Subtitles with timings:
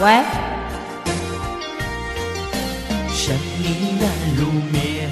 [0.00, 0.06] 喂。
[3.12, 4.40] 想你难入
[4.70, 5.10] 眠，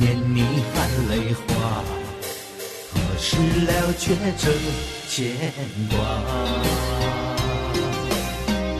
[0.00, 0.02] 念
[0.34, 0.36] 你
[0.74, 0.76] 含
[1.08, 1.46] 泪花，
[2.92, 3.36] 何时
[3.66, 4.02] 了却
[4.36, 4.42] 这
[5.08, 5.16] 牵
[5.88, 5.96] 挂？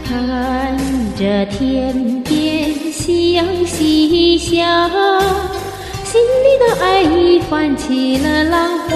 [0.04, 0.76] 看
[1.16, 4.90] 着天边夕阳西下，
[6.02, 8.92] 心里的爱意泛起了浪花。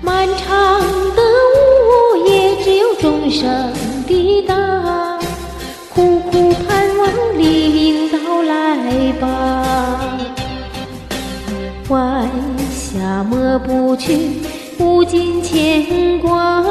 [0.00, 0.82] 漫长，
[3.32, 3.72] 声
[4.06, 5.18] 滴答，
[5.94, 10.18] 苦苦盼望黎明到来吧。
[11.88, 12.28] 晚
[12.70, 14.42] 霞抹不去
[14.78, 16.62] 无尽牵挂，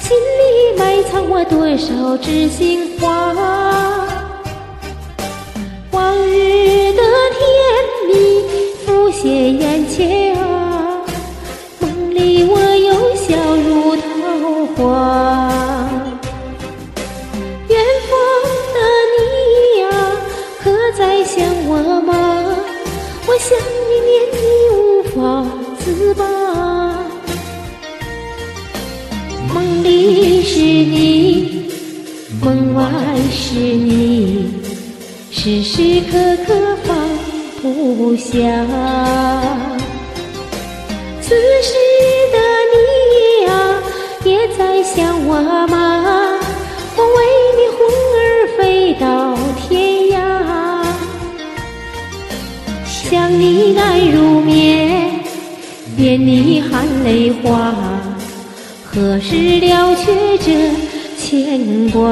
[0.00, 3.32] 心里埋藏我多少知心话。
[5.92, 7.02] 往日的
[7.38, 7.40] 甜
[8.08, 8.12] 蜜
[8.84, 11.02] 浮现眼前啊，
[11.80, 14.02] 梦里我又笑如桃
[14.74, 15.31] 花。
[21.22, 22.12] 在想我吗？
[23.28, 23.56] 我想
[23.88, 24.38] 你念你
[24.74, 24.76] 无
[25.14, 25.46] 法
[25.78, 26.24] 自拔，
[29.54, 31.70] 梦里是你，
[32.42, 32.82] 梦外
[33.30, 34.52] 是你，
[35.30, 36.98] 时时刻刻放
[37.62, 38.32] 不下。
[41.20, 41.72] 此时
[42.32, 42.38] 的
[42.72, 43.80] 你呀，
[44.24, 45.81] 也在想我吗？
[53.12, 55.20] 想你难入眠，
[55.98, 57.74] 念你含泪花，
[58.82, 60.70] 何时了却这
[61.18, 62.08] 牵挂？